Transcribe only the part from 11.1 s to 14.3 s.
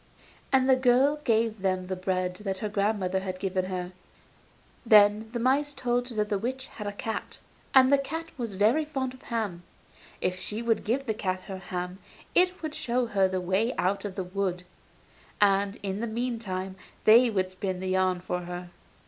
cat her ham, it would show her the way out of the